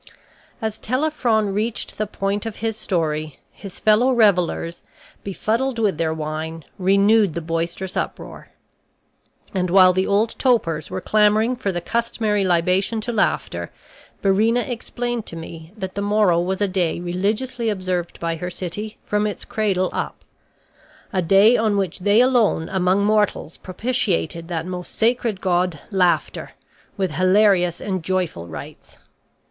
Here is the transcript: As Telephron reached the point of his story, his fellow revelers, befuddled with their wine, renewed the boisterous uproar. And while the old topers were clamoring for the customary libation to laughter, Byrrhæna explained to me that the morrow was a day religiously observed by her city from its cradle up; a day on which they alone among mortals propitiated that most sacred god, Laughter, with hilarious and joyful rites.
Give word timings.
As 0.63 0.79
Telephron 0.79 1.53
reached 1.53 1.99
the 1.99 2.07
point 2.07 2.47
of 2.47 2.55
his 2.55 2.75
story, 2.75 3.37
his 3.51 3.79
fellow 3.79 4.11
revelers, 4.11 4.81
befuddled 5.23 5.77
with 5.77 5.99
their 5.99 6.11
wine, 6.11 6.65
renewed 6.79 7.35
the 7.35 7.39
boisterous 7.39 7.95
uproar. 7.95 8.47
And 9.53 9.69
while 9.69 9.93
the 9.93 10.07
old 10.07 10.39
topers 10.39 10.89
were 10.89 11.01
clamoring 11.01 11.55
for 11.55 11.71
the 11.71 11.81
customary 11.81 12.43
libation 12.43 12.99
to 13.01 13.11
laughter, 13.13 13.69
Byrrhæna 14.23 14.67
explained 14.67 15.27
to 15.27 15.35
me 15.35 15.71
that 15.77 15.93
the 15.93 16.01
morrow 16.01 16.39
was 16.39 16.61
a 16.61 16.67
day 16.67 16.99
religiously 16.99 17.69
observed 17.69 18.19
by 18.19 18.37
her 18.37 18.49
city 18.49 18.97
from 19.05 19.27
its 19.27 19.45
cradle 19.45 19.91
up; 19.93 20.25
a 21.13 21.21
day 21.21 21.55
on 21.55 21.77
which 21.77 21.99
they 21.99 22.21
alone 22.21 22.69
among 22.69 23.05
mortals 23.05 23.57
propitiated 23.57 24.47
that 24.47 24.65
most 24.65 24.95
sacred 24.95 25.41
god, 25.41 25.79
Laughter, 25.91 26.53
with 26.97 27.11
hilarious 27.11 27.79
and 27.79 28.01
joyful 28.01 28.47
rites. 28.47 28.97